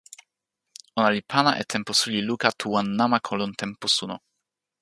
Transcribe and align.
ona 0.99 1.09
li 1.15 1.21
pana 1.31 1.51
e 1.61 1.63
tenpo 1.71 1.91
suli 1.99 2.19
luka 2.29 2.49
tu 2.59 2.65
wan 2.73 2.87
namako 2.99 3.31
lon 3.39 3.51
tenpo 3.61 3.85
suno. 3.95 4.15